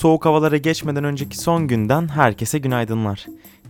Soğuk 0.00 0.24
havalara 0.24 0.56
geçmeden 0.56 1.04
önceki 1.04 1.38
son 1.38 1.68
günden 1.68 2.08
herkese 2.08 2.58
günaydınlar. 2.58 3.26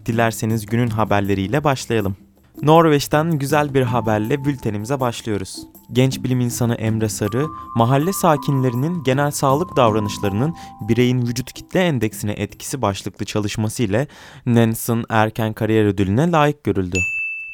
Dilerseniz 0.06 0.66
günün 0.66 0.88
haberleriyle 0.88 1.64
başlayalım. 1.64 2.16
Norveç'ten 2.62 3.38
güzel 3.38 3.74
bir 3.74 3.82
haberle 3.82 4.44
bültenimize 4.44 5.00
başlıyoruz. 5.00 5.56
Genç 5.92 6.22
bilim 6.22 6.40
insanı 6.40 6.74
Emre 6.74 7.08
Sarı, 7.08 7.46
mahalle 7.76 8.12
sakinlerinin 8.12 9.04
genel 9.04 9.30
sağlık 9.30 9.76
davranışlarının 9.76 10.54
bireyin 10.80 11.26
vücut 11.26 11.52
kitle 11.52 11.80
endeksine 11.80 12.32
etkisi 12.32 12.82
başlıklı 12.82 13.24
çalışması 13.24 13.82
ile 13.82 14.06
Nansen 14.46 15.04
Erken 15.08 15.52
Kariyer 15.52 15.84
Ödülüne 15.84 16.30
layık 16.30 16.64
görüldü. 16.64 16.98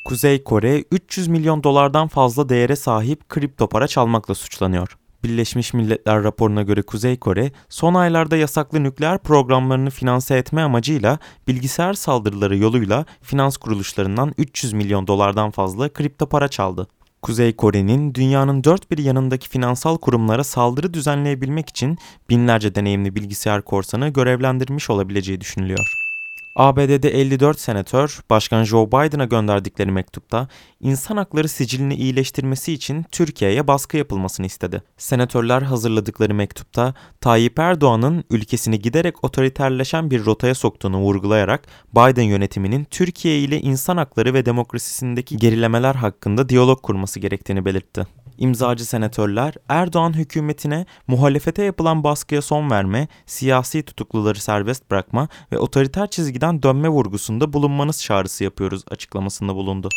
Kuzey 0.04 0.45
Kore 0.45 0.84
300 0.92 1.28
milyon 1.28 1.62
dolardan 1.62 2.09
fazla 2.09 2.48
değere 2.48 2.76
sahip 2.76 3.28
kripto 3.28 3.68
para 3.68 3.87
çalmakla 3.87 4.34
suçlanıyor. 4.34 4.96
Birleşmiş 5.24 5.74
Milletler 5.74 6.24
raporuna 6.24 6.62
göre 6.62 6.82
Kuzey 6.82 7.16
Kore, 7.16 7.52
son 7.68 7.94
aylarda 7.94 8.36
yasaklı 8.36 8.82
nükleer 8.82 9.18
programlarını 9.18 9.90
finanse 9.90 10.36
etme 10.36 10.62
amacıyla 10.62 11.18
bilgisayar 11.48 11.94
saldırıları 11.94 12.56
yoluyla 12.56 13.04
finans 13.22 13.56
kuruluşlarından 13.56 14.34
300 14.38 14.72
milyon 14.72 15.06
dolardan 15.06 15.50
fazla 15.50 15.88
kripto 15.88 16.28
para 16.28 16.48
çaldı. 16.48 16.86
Kuzey 17.22 17.56
Kore'nin 17.56 18.14
dünyanın 18.14 18.64
dört 18.64 18.90
bir 18.90 18.98
yanındaki 18.98 19.48
finansal 19.48 19.96
kurumlara 19.98 20.45
saldırı 20.45 20.95
düzenleyebilmek 20.95 21.68
için 21.68 21.98
binlerce 22.30 22.74
deneyimli 22.74 23.14
bilgisayar 23.14 23.62
korsanı 23.62 24.08
görevlendirmiş 24.08 24.90
olabileceği 24.90 25.40
düşünülüyor. 25.40 26.05
ABD'de 26.57 27.10
54 27.10 27.60
senatör 27.60 28.21
Başkan 28.30 28.65
Joe 28.65 28.87
Biden'a 28.87 29.24
gönderdikleri 29.24 29.93
mektupta 29.93 30.49
insan 30.80 31.16
hakları 31.16 31.48
sicilini 31.48 31.95
iyileştirmesi 31.95 32.73
için 32.73 33.04
Türkiye'ye 33.13 33.66
baskı 33.66 33.96
yapılmasını 33.96 34.46
istedi. 34.46 34.82
Senatörler 34.96 35.63
hazırladıkları 35.63 36.35
mektupta 36.35 36.95
Tayyip 37.21 37.59
Erdoğan'ın 37.59 38.24
ülkesini 38.30 38.79
giderek 38.79 39.24
otoriterleşen 39.24 40.10
bir 40.10 40.24
rotaya 40.24 40.54
soktuğunu 40.54 40.98
vurgulayarak 40.98 41.63
Biden 41.93 42.23
yönetiminin 42.23 42.85
Türkiye 42.85 43.38
ile 43.38 43.60
insan 43.60 43.96
hakları 43.96 44.35
ve 44.35 44.46
demokrasisindeki 44.46 45.37
gerilemeler 45.37 45.95
hakkında 45.95 46.48
diyalog 46.48 46.82
kurması 46.82 47.20
gerektiğini 47.20 47.65
belirtti 47.65 48.07
imzacı 48.38 48.84
senatörler 48.84 49.54
Erdoğan 49.68 50.12
hükümetine 50.12 50.87
muhalefete 51.06 51.65
yapılan 51.65 52.04
baskıya 52.04 52.42
son 52.42 52.70
verme, 52.70 53.09
siyasi 53.26 53.82
tutukluları 53.82 54.40
serbest 54.40 54.90
bırakma 54.90 55.29
ve 55.52 55.59
otoriter 55.59 56.10
çizgiden 56.10 56.62
dönme 56.62 56.88
vurgusunda 56.88 57.52
bulunmanız 57.52 58.02
çağrısı 58.02 58.45
yapıyoruz 58.45 58.84
açıklamasında 58.90 59.54
bulundu. 59.54 59.88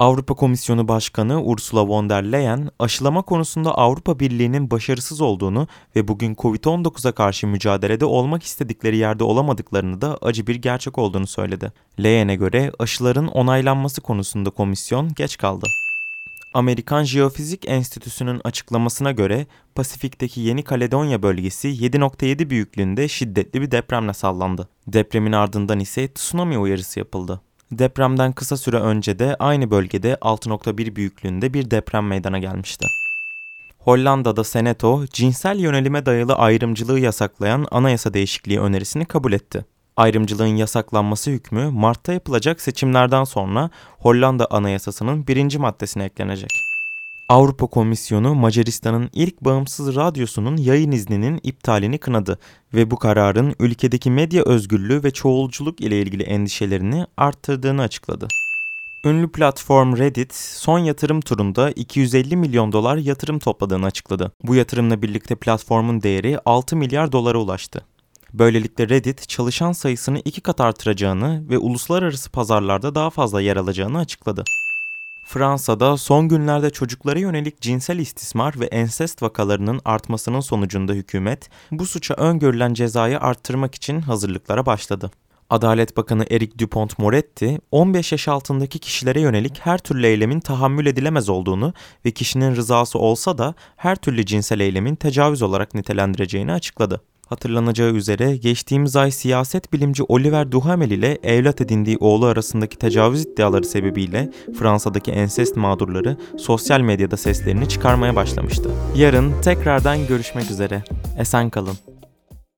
Avrupa 0.00 0.34
Komisyonu 0.34 0.88
Başkanı 0.88 1.42
Ursula 1.42 1.88
von 1.88 2.10
der 2.10 2.32
Leyen, 2.32 2.70
aşılama 2.78 3.22
konusunda 3.22 3.78
Avrupa 3.78 4.20
Birliği'nin 4.20 4.70
başarısız 4.70 5.20
olduğunu 5.20 5.68
ve 5.96 6.08
bugün 6.08 6.34
Covid-19'a 6.34 7.12
karşı 7.12 7.46
mücadelede 7.46 8.04
olmak 8.04 8.42
istedikleri 8.42 8.96
yerde 8.96 9.24
olamadıklarını 9.24 10.00
da 10.00 10.18
acı 10.22 10.46
bir 10.46 10.54
gerçek 10.54 10.98
olduğunu 10.98 11.26
söyledi. 11.26 11.72
Leyen'e 12.02 12.36
göre 12.36 12.72
aşıların 12.78 13.26
onaylanması 13.26 14.00
konusunda 14.00 14.50
komisyon 14.50 15.14
geç 15.14 15.36
kaldı. 15.36 15.66
Amerikan 16.54 17.04
Jeofizik 17.04 17.68
Enstitüsü'nün 17.68 18.40
açıklamasına 18.44 19.12
göre 19.12 19.46
Pasifik'teki 19.74 20.40
Yeni 20.40 20.62
Kaledonya 20.62 21.22
bölgesi 21.22 21.68
7.7 21.68 22.50
büyüklüğünde 22.50 23.08
şiddetli 23.08 23.60
bir 23.60 23.70
depremle 23.70 24.12
sallandı. 24.12 24.68
Depremin 24.86 25.32
ardından 25.32 25.80
ise 25.80 26.12
tsunami 26.12 26.58
uyarısı 26.58 26.98
yapıldı. 26.98 27.40
Depremden 27.72 28.32
kısa 28.32 28.56
süre 28.56 28.76
önce 28.76 29.18
de 29.18 29.36
aynı 29.38 29.70
bölgede 29.70 30.12
6.1 30.12 30.96
büyüklüğünde 30.96 31.54
bir 31.54 31.70
deprem 31.70 32.06
meydana 32.06 32.38
gelmişti. 32.38 32.86
Hollanda'da 33.78 34.44
Seneto, 34.44 35.06
cinsel 35.06 35.58
yönelime 35.58 36.06
dayalı 36.06 36.34
ayrımcılığı 36.34 37.00
yasaklayan 37.00 37.66
anayasa 37.70 38.14
değişikliği 38.14 38.60
önerisini 38.60 39.04
kabul 39.04 39.32
etti. 39.32 39.64
Ayrımcılığın 40.00 40.56
yasaklanması 40.56 41.30
hükmü 41.30 41.70
Mart'ta 41.70 42.12
yapılacak 42.12 42.60
seçimlerden 42.60 43.24
sonra 43.24 43.70
Hollanda 43.98 44.46
Anayasası'nın 44.50 45.26
birinci 45.26 45.58
maddesine 45.58 46.04
eklenecek. 46.04 46.50
Avrupa 47.28 47.66
Komisyonu 47.66 48.34
Macaristan'ın 48.34 49.10
ilk 49.12 49.40
bağımsız 49.40 49.96
radyosunun 49.96 50.56
yayın 50.56 50.92
izninin 50.92 51.40
iptalini 51.42 51.98
kınadı 51.98 52.38
ve 52.74 52.90
bu 52.90 52.96
kararın 52.96 53.54
ülkedeki 53.58 54.10
medya 54.10 54.44
özgürlüğü 54.44 55.04
ve 55.04 55.10
çoğulculuk 55.10 55.80
ile 55.80 56.02
ilgili 56.02 56.22
endişelerini 56.22 57.06
arttırdığını 57.16 57.82
açıkladı. 57.82 58.28
Ünlü 59.04 59.32
platform 59.32 59.96
Reddit 59.96 60.34
son 60.34 60.78
yatırım 60.78 61.20
turunda 61.20 61.70
250 61.70 62.36
milyon 62.36 62.72
dolar 62.72 62.96
yatırım 62.96 63.38
topladığını 63.38 63.86
açıkladı. 63.86 64.32
Bu 64.42 64.54
yatırımla 64.54 65.02
birlikte 65.02 65.34
platformun 65.34 66.02
değeri 66.02 66.38
6 66.44 66.76
milyar 66.76 67.12
dolara 67.12 67.38
ulaştı. 67.38 67.84
Böylelikle 68.34 68.88
Reddit 68.88 69.28
çalışan 69.28 69.72
sayısını 69.72 70.22
iki 70.24 70.40
kat 70.40 70.60
artıracağını 70.60 71.48
ve 71.50 71.58
uluslararası 71.58 72.30
pazarlarda 72.30 72.94
daha 72.94 73.10
fazla 73.10 73.40
yer 73.40 73.56
alacağını 73.56 73.98
açıkladı. 73.98 74.44
Fransa'da 75.26 75.96
son 75.96 76.28
günlerde 76.28 76.70
çocuklara 76.70 77.18
yönelik 77.18 77.60
cinsel 77.60 77.98
istismar 77.98 78.60
ve 78.60 78.66
ensest 78.66 79.22
vakalarının 79.22 79.80
artmasının 79.84 80.40
sonucunda 80.40 80.92
hükümet 80.92 81.50
bu 81.70 81.86
suça 81.86 82.14
öngörülen 82.14 82.74
cezayı 82.74 83.20
arttırmak 83.20 83.74
için 83.74 84.00
hazırlıklara 84.00 84.66
başladı. 84.66 85.10
Adalet 85.50 85.96
Bakanı 85.96 86.26
Eric 86.30 86.58
Dupont-Moretti, 86.58 87.60
15 87.70 88.12
yaş 88.12 88.28
altındaki 88.28 88.78
kişilere 88.78 89.20
yönelik 89.20 89.60
her 89.60 89.78
türlü 89.78 90.06
eylemin 90.06 90.40
tahammül 90.40 90.86
edilemez 90.86 91.28
olduğunu 91.28 91.74
ve 92.04 92.10
kişinin 92.10 92.56
rızası 92.56 92.98
olsa 92.98 93.38
da 93.38 93.54
her 93.76 93.96
türlü 93.96 94.26
cinsel 94.26 94.60
eylemin 94.60 94.94
tecavüz 94.94 95.42
olarak 95.42 95.74
nitelendireceğini 95.74 96.52
açıkladı. 96.52 97.02
Hatırlanacağı 97.30 97.92
üzere 97.92 98.36
geçtiğimiz 98.36 98.96
ay 98.96 99.10
siyaset 99.10 99.72
bilimci 99.72 100.02
Oliver 100.02 100.52
Duhamel 100.52 100.90
ile 100.90 101.18
evlat 101.22 101.60
edindiği 101.60 101.96
oğlu 102.00 102.26
arasındaki 102.26 102.78
tecavüz 102.78 103.22
iddiaları 103.22 103.64
sebebiyle 103.64 104.30
Fransa'daki 104.58 105.10
ensest 105.10 105.56
mağdurları 105.56 106.16
sosyal 106.38 106.80
medyada 106.80 107.16
seslerini 107.16 107.68
çıkarmaya 107.68 108.16
başlamıştı. 108.16 108.70
Yarın 108.96 109.40
tekrardan 109.42 110.06
görüşmek 110.06 110.50
üzere. 110.50 110.82
Esen 111.18 111.50
kalın. 111.50 111.89